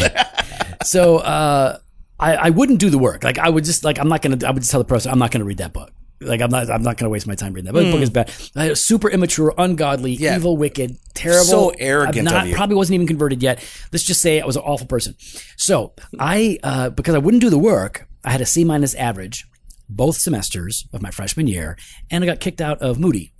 [0.84, 1.78] So uh,
[2.18, 3.24] I, I wouldn't do the work.
[3.24, 4.38] Like I would just like I'm not gonna.
[4.46, 5.92] I would just tell the person I'm not gonna read that book.
[6.20, 6.70] Like I'm not.
[6.70, 7.72] I'm not gonna waste my time reading that.
[7.72, 7.84] book.
[7.84, 8.32] The book is bad.
[8.56, 10.22] I was super immature, ungodly, Hmm.
[10.24, 10.36] Yeah.
[10.36, 11.44] evil, wicked, terrible.
[11.44, 12.50] So arrogant not.
[12.52, 13.62] Probably wasn't even converted yet.
[13.92, 15.14] Let's just say I was an awful person.
[15.56, 19.46] So I, uh, because I wouldn't do the work, I had a C minus average
[19.88, 21.76] both semesters of my freshman year,
[22.10, 23.32] and I got kicked out of Moody.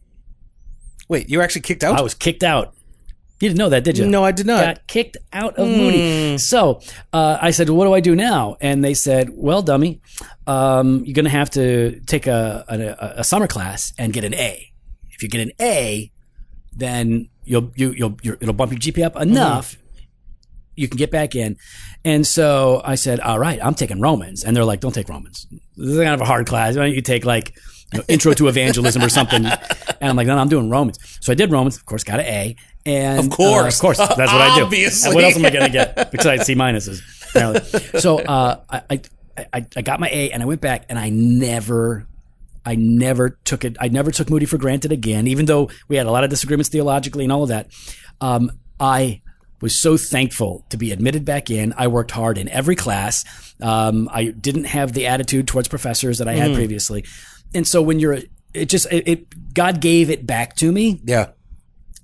[1.09, 1.99] Wait, you were actually kicked out?
[1.99, 2.75] I was kicked out.
[3.41, 4.07] You didn't know that, did you?
[4.07, 4.65] No, I did not.
[4.65, 6.39] Got kicked out of Moody.
[6.39, 6.81] So
[7.13, 10.01] uh, I said, "What do I do now?" And they said, "Well, dummy,
[10.47, 14.35] um, you're going to have to take a, a a summer class and get an
[14.35, 14.73] A.
[15.11, 16.11] If you get an A,
[16.73, 19.77] then you'll you, you'll you'll it'll bump your GPA up enough."
[20.75, 21.57] You can get back in,
[22.05, 25.47] and so I said, "All right, I'm taking Romans," and they're like, "Don't take Romans.
[25.77, 26.77] This is kind of a hard class.
[26.77, 27.55] Why don't you take like
[27.93, 30.99] you know, Intro to Evangelism or something?" And I'm like, "No, no, I'm doing Romans."
[31.21, 31.77] So I did Romans.
[31.77, 33.75] Of course, got an A, and Of course.
[33.75, 34.65] uh, of course, that's what I do.
[34.65, 35.09] Obviously.
[35.09, 37.01] And what else am I going to get because besides C minuses?
[37.31, 38.01] Apparently.
[38.01, 39.01] So uh, I, I
[39.53, 42.07] I I got my A, and I went back, and I never.
[42.69, 43.77] I never took it.
[43.79, 46.69] I never took Moody for granted again, even though we had a lot of disagreements
[46.69, 47.69] theologically and all of that.
[48.21, 49.23] Um, I
[49.61, 51.73] was so thankful to be admitted back in.
[51.77, 53.25] I worked hard in every class.
[53.63, 57.05] Um, I didn't have the attitude towards professors that I had previously,
[57.57, 58.19] and so when you're,
[58.55, 61.31] it just it, it God gave it back to me, yeah.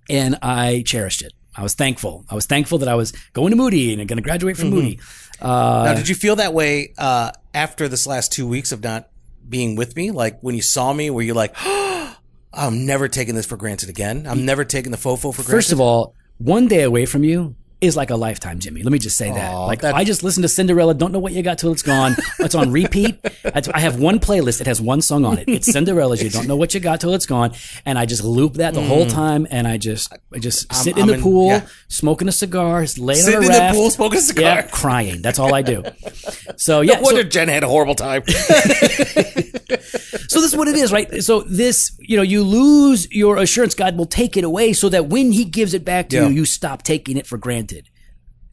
[0.09, 1.33] and I cherished it.
[1.55, 2.25] I was thankful.
[2.31, 4.99] I was thankful that I was going to Moody and going to graduate from Moody.
[5.41, 9.11] Uh, Now, did you feel that way uh, after this last two weeks of not
[9.47, 10.11] being with me?
[10.11, 11.55] Like when you saw me, were you like,
[12.55, 14.27] I'm never taking this for granted again.
[14.27, 15.51] I'm never taking the fofo for granted.
[15.51, 18.83] First of all, one day away from you is like a lifetime, Jimmy.
[18.83, 19.53] Let me just say that.
[19.53, 20.95] Like that- I just listened to Cinderella.
[20.95, 22.17] Don't know what you got till it's gone.
[22.39, 23.19] It's on repeat.
[23.75, 24.61] I have one playlist.
[24.61, 25.45] It has one song on it.
[25.49, 26.23] It's Cinderella's.
[26.23, 27.53] You don't know what you got till it's gone.
[27.85, 29.47] And I just loop that the whole time.
[29.51, 31.03] And I just, I just sit in Mm.
[31.03, 31.67] I'm the in- pool, yeah.
[31.89, 34.45] smoking a cigar, laying Sitting on a raft, in the pool, smoking a cigar.
[34.45, 35.21] Yeah, crying.
[35.23, 35.83] That's all I do.
[36.57, 38.23] So yeah, no so- Jen had a horrible time.
[40.29, 41.23] So this is what it is, right?
[41.23, 43.75] So this, you know, you lose your assurance.
[43.75, 46.29] God will take it away so that when He gives it back to Yeah.
[46.29, 47.72] you, you stop taking it for granted.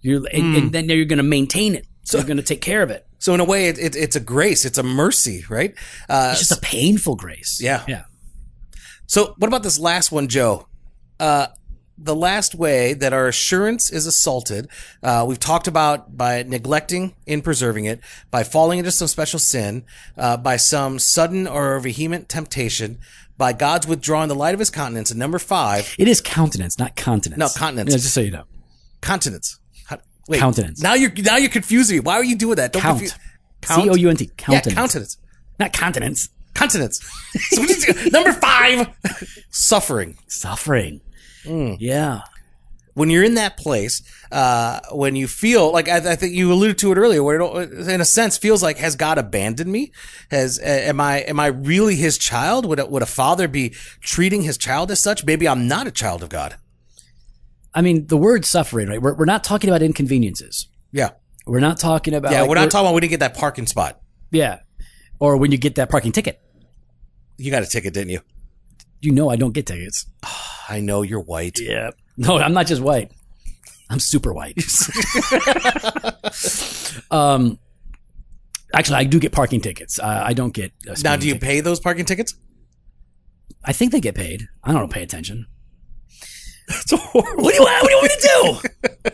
[0.01, 1.85] You're, and, and then you're going to maintain it.
[2.03, 3.05] So you're going to take care of it.
[3.19, 4.65] so in a way, it, it, it's a grace.
[4.65, 5.75] It's a mercy, right?
[6.09, 7.59] Uh, It's just a painful grace.
[7.61, 7.83] Yeah.
[7.87, 8.03] Yeah.
[9.05, 10.67] So, what about this last one, Joe?
[11.19, 11.47] Uh,
[11.97, 14.69] the last way that our assurance is assaulted,
[15.03, 17.99] uh, we've talked about by neglecting in preserving it,
[18.31, 19.83] by falling into some special sin,
[20.17, 22.99] uh, by some sudden or vehement temptation,
[23.37, 25.11] by God's withdrawing the light of his countenance.
[25.11, 27.37] And number five, It is countenance, not continence.
[27.39, 27.91] No, continence.
[27.91, 28.45] Yeah, just so you know.
[29.01, 29.58] continence.
[30.29, 30.81] Wait, Countenance.
[30.81, 31.99] Now you're now you're confusing me.
[32.01, 32.71] Why are you doing that?
[32.71, 32.99] Don't Count.
[32.99, 33.19] confuse.
[33.65, 34.25] C O U N T.
[34.25, 34.75] Yeah, Countenance.
[34.75, 35.17] countenance.
[35.59, 36.29] Not continence.
[36.53, 36.99] Continence.
[37.51, 38.87] So number five,
[39.49, 40.17] suffering.
[40.27, 41.01] Suffering.
[41.45, 41.77] Mm.
[41.79, 42.21] Yeah.
[42.93, 46.77] when you're in that place, uh, when you feel like I, I think you alluded
[46.79, 49.91] to it earlier, where it, in a sense feels like has God abandoned me?
[50.31, 52.65] Has uh, am I am I really His child?
[52.65, 53.69] Would a, would a father be
[54.01, 55.23] treating his child as such?
[55.25, 56.55] Maybe I'm not a child of God.
[57.73, 59.01] I mean, the word suffering, right?
[59.01, 60.67] We're, we're not talking about inconveniences.
[60.91, 61.11] Yeah,
[61.45, 62.31] We're not talking about.
[62.31, 62.41] yeah.
[62.41, 64.01] like, we're not talking about we didn't get that parking spot.
[64.31, 64.59] Yeah.
[65.19, 66.41] Or when you get that parking ticket.
[67.37, 68.21] You got a ticket, didn't you?
[69.01, 70.05] You know I don't get tickets.
[70.69, 71.59] I know you're white.
[71.59, 71.91] Yeah.
[72.17, 73.11] No, I'm not just white.
[73.89, 74.57] I'm super white.
[77.11, 77.59] um,
[78.73, 79.99] actually, I do get parking tickets.
[79.99, 80.71] Uh, I don't get.
[80.87, 81.47] Uh, Now, do you tickets.
[81.47, 82.35] pay those parking tickets?
[83.63, 84.47] I think they get paid.
[84.63, 85.47] I don't pay attention.
[86.69, 87.43] It's horrible.
[87.43, 87.81] What do you, want?
[87.83, 88.71] what do you want me to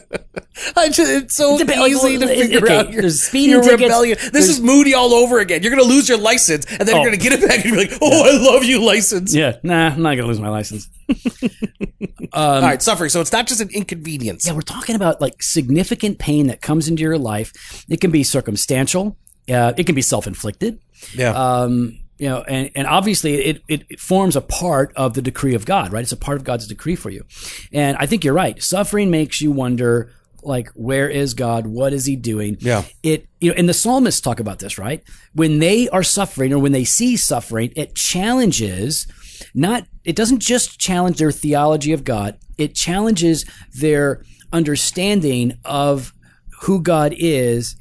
[0.10, 0.20] do?
[0.78, 3.62] I just, it's so Dep- like, easy to figure okay, out your, there's speeding your
[3.62, 4.18] tickets, rebellion.
[4.18, 5.62] This there's- is Moody all over again.
[5.62, 7.02] You're going to lose your license, and then Oh.
[7.02, 9.58] you're going to get it back and be like, "Oh, I love you, license." Yeah,
[9.64, 10.90] nah, I'm not gonna lose my license.
[12.34, 13.10] all right, suffering.
[13.10, 14.46] So it's not just an inconvenience.
[14.48, 17.86] Yeah, we're talking about like significant pain that comes into your life.
[17.90, 19.18] It can be circumstantial.
[19.50, 20.80] Uh, it can be self-inflicted.
[21.14, 21.32] Yeah.
[21.32, 25.66] um, you know, and, and obviously it, it, forms a part of the decree of
[25.66, 26.04] God, right?
[26.04, 27.26] It's a part of God's decree for you.
[27.74, 28.62] And I think you're right.
[28.62, 31.68] Suffering makes you wonder, like, where is God?
[31.68, 32.58] What is he doing?
[32.60, 32.84] Yeah.
[33.04, 35.04] It, you know, and the psalmists talk about this, right?
[35.34, 39.08] When they are suffering or when they see suffering, it challenges
[39.54, 42.38] not, it doesn't just challenge their theology of God.
[42.58, 44.24] it challenges their
[44.54, 46.14] understanding of
[46.62, 47.76] who God is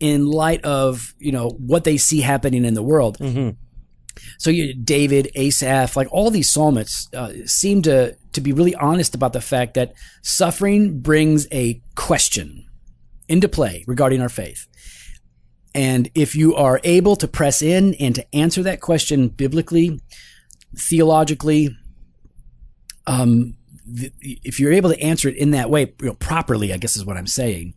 [0.00, 3.18] in light of you know what they see happening in the world.
[3.18, 3.50] Mm-hmm.
[4.38, 9.14] So you, David, Asaph, like all these psalmists uh, seem to to be really honest
[9.14, 12.66] about the fact that suffering brings a question
[13.28, 14.66] into play regarding our faith.
[15.74, 20.00] And if you are able to press in and to answer that question biblically,
[20.76, 21.76] theologically,
[23.06, 23.56] um,
[23.96, 26.96] th- if you're able to answer it in that way, you know, properly, I guess
[26.96, 27.74] is what I'm saying,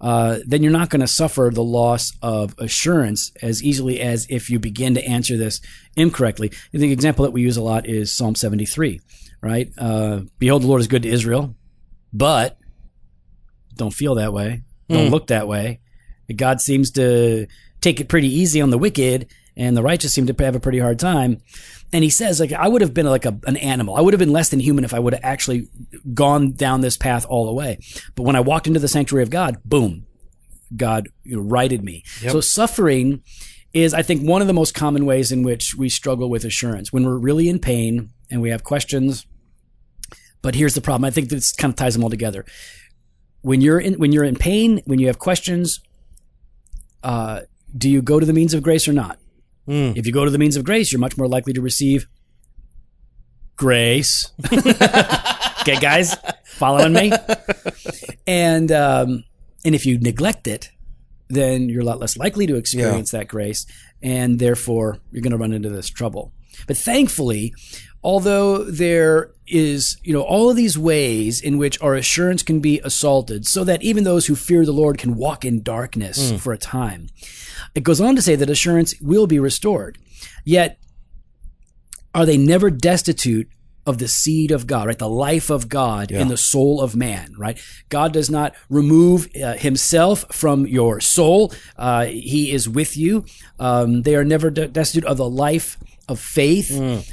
[0.00, 4.48] uh, then you're not going to suffer the loss of assurance as easily as if
[4.48, 5.60] you begin to answer this
[5.96, 6.52] incorrectly.
[6.72, 9.00] The example that we use a lot is Psalm 73,
[9.40, 9.70] right?
[9.76, 11.54] Uh, Behold, the Lord is good to Israel,
[12.12, 12.58] but
[13.76, 14.62] don't feel that way.
[14.88, 15.80] Don't look that way.
[16.34, 17.46] God seems to
[17.80, 20.78] take it pretty easy on the wicked, and the righteous seem to have a pretty
[20.78, 21.38] hard time.
[21.92, 23.96] And he says, like, I would have been like a, an animal.
[23.96, 25.68] I would have been less than human if I would have actually
[26.12, 27.78] gone down this path all the way.
[28.14, 30.06] But when I walked into the sanctuary of God, boom,
[30.76, 32.04] God you know, righted me.
[32.32, 33.22] So suffering
[33.72, 36.92] is, I think, one of the most common ways in which we struggle with assurance.
[36.92, 39.26] When we're really in pain and we have questions.
[40.42, 41.04] But here's the problem.
[41.04, 42.44] I think this kind of ties them all together.
[43.40, 45.80] When you're in when you're in pain, when you have questions,
[47.02, 47.42] uh,
[47.76, 49.18] do you go to the means of grace or not?
[49.96, 52.06] If you go to the means of grace, you're much more likely to receive
[53.56, 54.32] grace.
[54.52, 57.12] okay, guys, following me?
[58.26, 59.24] And um,
[59.64, 60.70] and if you neglect it,
[61.28, 63.66] then you're a lot less likely to experience that grace,
[64.02, 66.32] and therefore you're going to run into this trouble.
[66.66, 67.54] But thankfully,
[68.02, 72.80] although there is, you know, all of these ways in which our assurance can be
[72.84, 76.58] assaulted, so that even those who fear the Lord can walk in darkness for a
[76.58, 77.08] time.
[77.74, 79.98] It goes on to say that assurance will be restored.
[80.44, 80.78] Yet,
[82.14, 83.48] are they never destitute
[83.86, 84.98] of the seed of God, right?
[84.98, 87.58] The life of God in the soul of man, right?
[87.88, 91.54] God does not remove uh, himself from your soul.
[91.74, 93.24] Uh, he is with you.
[93.58, 96.70] Um, they are never de- destitute of the life of faith,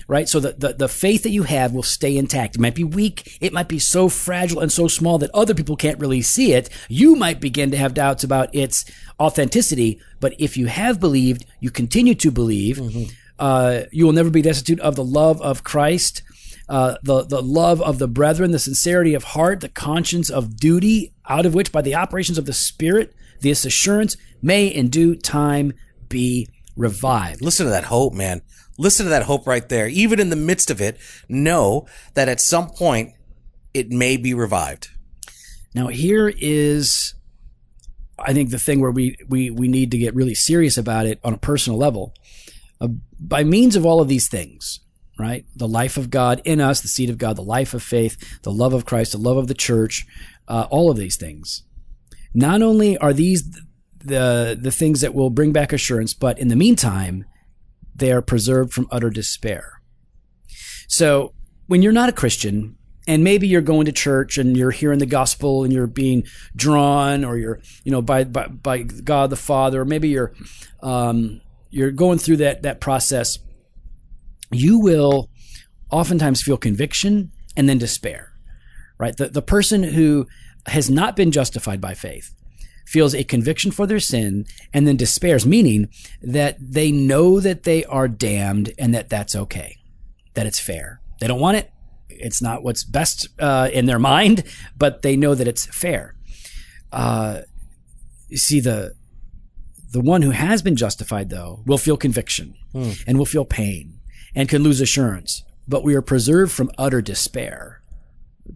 [0.08, 0.28] right?
[0.30, 2.56] So the, the, the faith that you have will stay intact.
[2.56, 3.38] It might be weak.
[3.42, 6.70] It might be so fragile and so small that other people can't really see it.
[6.88, 8.86] You might begin to have doubts about its
[9.20, 10.00] authenticity.
[10.20, 12.80] But if you have believed, you continue to believe,
[13.40, 16.22] uh, you will never be destitute of the love of Christ.
[16.68, 21.14] Uh, the the love of the brethren, the sincerity of heart, the conscience of duty,
[21.30, 25.74] out of which by the operations of the Spirit, this assurance may in due time
[26.10, 27.42] be revived.
[27.42, 28.42] Listen to that hope, man.
[28.78, 29.88] Listen to that hope right there.
[29.88, 30.98] Even in the midst of it,
[31.30, 33.14] know that at some point
[33.74, 34.90] it may be revived.
[35.74, 37.14] Now here is
[38.18, 41.20] I think the thing where we we we need to get really serious about it
[41.24, 42.14] on a personal level.
[42.80, 42.88] Uh,
[43.20, 44.82] by means of all of these things,
[45.18, 45.46] right?
[45.56, 48.52] The life of God in us, the seed of God, the life of faith, the
[48.52, 50.06] love of Christ, the love of the church,
[50.48, 51.64] uh, all of these things.
[52.34, 53.50] Not only are these
[53.98, 57.26] the the things that will bring back assurance, but in the meantime,
[57.96, 59.82] they are preserved from utter despair.
[60.88, 61.34] So
[61.68, 62.76] when you're not a Christian,
[63.08, 66.24] and maybe you're going to church and you're hearing the gospel and you're being
[66.56, 70.34] drawn, or you're you know by by, by God the Father, or maybe you're
[70.82, 73.40] um, you're going through that that process,
[74.52, 75.30] you will
[75.92, 78.32] oftentimes feel conviction and then despair.
[78.98, 80.28] Right, the the person who
[80.68, 82.34] has not been justified by faith
[82.86, 85.90] feels a conviction for their sin and then despairs, meaning
[86.22, 89.78] that they know that they are damned and that that's okay,
[90.36, 91.02] that it's fair.
[91.20, 91.72] They don't want it.
[92.10, 94.44] It's not what's best uh, in their mind,
[94.78, 96.16] but they know that it's fair.
[96.92, 97.42] Uh,
[98.30, 98.94] you see, the
[99.92, 102.56] the one who has been justified, though, will feel conviction
[103.08, 104.00] and will feel pain
[104.36, 105.44] and can lose assurance.
[105.68, 107.82] But we are preserved from utter despair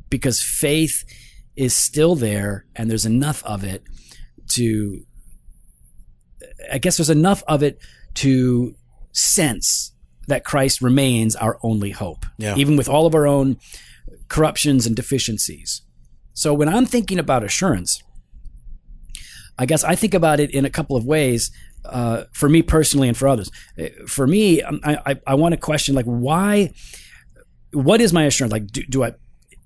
[0.09, 1.05] because faith
[1.55, 3.83] is still there and there's enough of it
[4.49, 5.05] to
[6.71, 7.79] I guess there's enough of it
[8.15, 8.75] to
[9.11, 9.93] sense
[10.27, 12.55] that Christ remains our only hope, Yeah.
[12.55, 13.57] even with all of our own
[14.27, 15.81] corruptions and deficiencies.
[16.33, 18.01] So when I'm thinking about assurance,
[19.57, 21.51] I guess I think about it in a couple of ways.
[21.85, 23.49] Uh, for me personally, and for others.
[23.81, 26.71] Uh, For me, um, I, I, I want to question like why.
[27.71, 28.51] What is my assurance?
[28.51, 29.13] Like, do, do I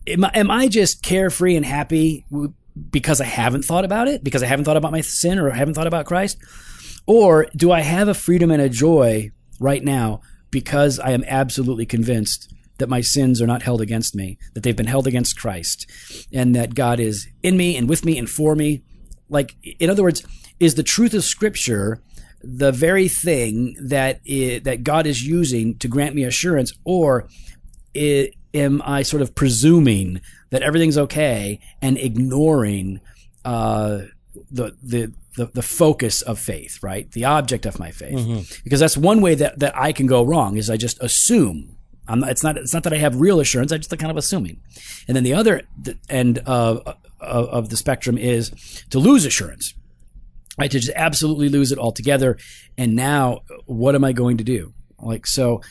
[0.07, 2.23] am, I am I just carefree and happy
[2.89, 5.73] because I haven't thought about it, because I haven't thought about my sin or haven't
[5.73, 6.37] thought about Christ,
[7.05, 11.85] or do I have a freedom and a joy right now because I am absolutely
[11.85, 15.89] convinced that my sins are not held against me, that they've been held against Christ,
[16.31, 18.83] and that God is in me and with me and for me.
[19.29, 20.23] Like, in other words,
[20.59, 22.01] is the truth of Scripture
[22.43, 27.27] the very thing that i that God is using to grant me assurance, or
[27.95, 30.21] i am I sort of presuming
[30.53, 33.01] that everything's okay and ignoring
[33.43, 34.03] uh,
[34.51, 37.11] the the the, the focus of faith, right?
[37.11, 38.19] The object of my faith.
[38.19, 38.41] Mm-hmm.
[38.63, 41.75] Because that's one way that, that I can go wrong is I just assume.
[42.07, 43.71] I'm not, it's not it's not that I have real assurance.
[43.71, 44.61] I'm just kind of assuming.
[45.07, 45.63] And then the other
[46.07, 46.85] end of,
[47.19, 48.51] of, of the spectrum is
[48.91, 49.73] to lose assurance,
[50.59, 50.69] right?
[50.69, 52.37] To just absolutely lose it altogether.
[52.77, 54.73] And now, what am I going to do?
[54.99, 55.61] Like so,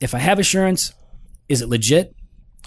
[0.00, 0.92] if I have assurance,
[1.48, 2.16] is it legit,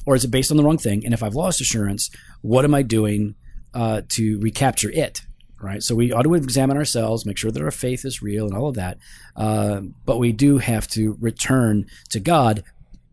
[0.07, 1.05] or is it based on the wrong thing?
[1.05, 2.09] And if I've lost assurance,
[2.41, 3.35] what am I doing
[3.73, 5.21] uh, to recapture it?
[5.59, 5.81] right?
[5.81, 8.67] So we ought to examine ourselves, make sure that our faith is real and all
[8.67, 8.99] of that.
[9.35, 12.63] Uh, but we do have to return to God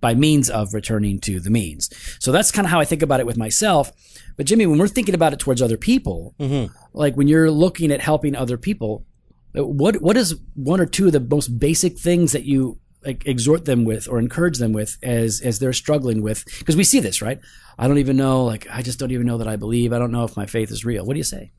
[0.03, 1.89] by means of returning to the means.
[2.21, 3.93] So that's kind of how I think about it with myself.
[4.37, 6.71] But Jimmy, when we're thinking about it towards other people, mm-hmm.
[6.93, 9.07] like when you're looking at helping other people,
[9.55, 13.65] what what is one or two of the most basic things that you like, exhort
[13.65, 16.45] them with or encourage them with as as they're struggling with?
[16.59, 17.41] Because we see this, right?
[17.79, 19.93] I don't even know, like I just don't even know that I believe.
[19.93, 21.05] I don't know if my faith is real.
[21.05, 21.51] What do you say?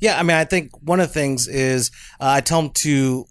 [0.00, 3.26] Yeah, I mean, I think one of the things is uh, I tell them to,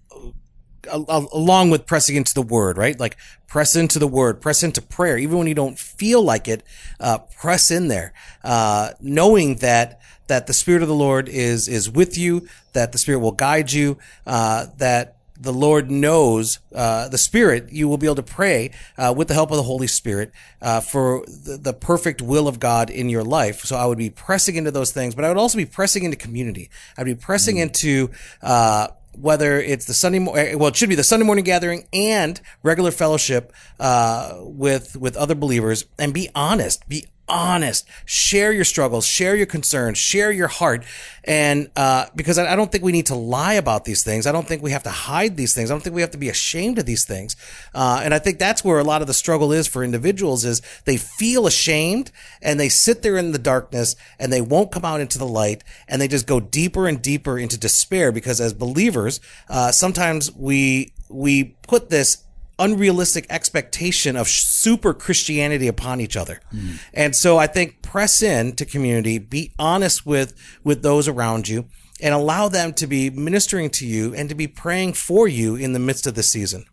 [0.91, 2.99] uh, along with pressing into the word, right?
[2.99, 6.63] Like press into the word, press into prayer, even when you don't feel like it,
[6.99, 11.89] uh, press in there, uh, knowing that that the Spirit of the Lord is is
[11.89, 17.17] with you, that the Spirit will guide you, uh, that the Lord knows uh, the
[17.17, 20.31] Spirit, you will be able to pray uh, with the help of the Holy Spirit
[20.61, 23.61] uh, for the, the, perfect will of God in your life.
[23.61, 26.17] So I would be pressing into those things, but I would also be pressing into
[26.17, 26.69] community.
[26.97, 27.61] I'd be pressing mm.
[27.61, 28.09] into
[28.41, 32.39] uh, whether it's the Sunday, eh, well, it should be the Sunday morning gathering and
[32.63, 37.87] regular fellowship uh, with with other believers, and be honest, be honest.
[38.05, 40.83] Share your struggles, share your concerns, share your heart.
[41.23, 44.25] And, uh, because I, I, don't think we need to lie about these things.
[44.25, 45.69] I don't think we have to hide these things.
[45.69, 47.35] I don't think we have to be ashamed of these things.
[47.73, 50.61] Uh, and I think that's where a lot of the struggle is for individuals is
[50.85, 52.11] they feel ashamed
[52.41, 55.63] and they sit there in the darkness and they won't come out into the light
[55.87, 60.93] and they just go deeper and deeper into despair because as believers, uh, sometimes we,
[61.09, 62.23] we put this
[62.59, 66.41] unrealistic expectation of super Christianity upon each other.
[66.53, 66.79] Mm.
[66.93, 71.65] And so I think press in to community, be honest with, with those around you
[72.01, 75.73] and allow them to be ministering to you and to be praying for you in
[75.73, 76.65] the midst of the season.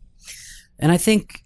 [0.78, 1.42] And I think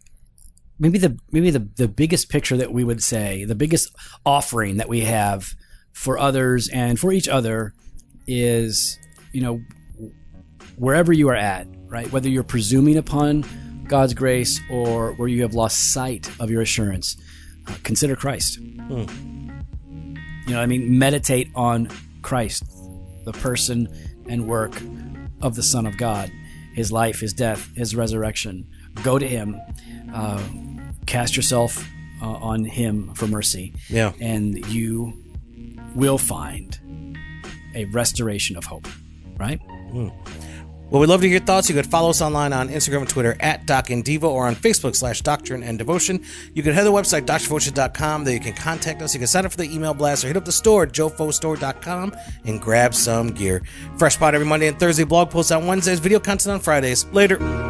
[0.79, 3.95] maybe the maybe the, the biggest picture that we would say, the biggest
[4.27, 5.55] offering that we have
[5.93, 7.75] for others and for each other
[8.27, 8.99] is,
[9.33, 9.61] you know,
[10.77, 12.11] wherever you are at, right?
[12.11, 13.45] Whether you're presuming upon
[13.91, 17.17] God's grace or where you have lost sight of your assurance,
[17.67, 18.61] uh, consider Christ.
[18.61, 19.51] Hmm.
[20.47, 21.89] You know, I mean, meditate on
[22.23, 22.63] Christ,
[23.25, 23.89] the person
[24.29, 24.81] and work
[25.43, 26.31] of the Son of God,
[26.73, 28.65] his life, his death, his resurrection.
[29.03, 29.61] Go to him,
[30.15, 30.41] uh,
[31.07, 31.85] cast yourself
[32.23, 33.75] uh, on him for mercy.
[33.89, 34.13] Yeah.
[34.21, 35.21] And you
[35.97, 36.79] will find
[37.75, 38.87] a restoration of hope,
[39.37, 39.59] right?
[39.91, 40.11] Hmm.
[40.91, 41.69] Well, we'd love to hear your thoughts.
[41.69, 44.57] You could follow us online on Instagram and Twitter at Doc and Devo or on
[44.57, 46.25] Facebook slash Doctrine and Devotion.
[46.53, 48.25] You can head to the website, doctrinedevotion.com.
[48.25, 49.15] There you can contact us.
[49.15, 52.13] You can sign up for the email blast or hit up the store jofostore.com
[52.45, 53.63] and grab some gear.
[53.99, 57.07] Fresh pot every Monday and Thursday, blog posts on Wednesdays, video content on Fridays.
[57.07, 57.70] Later.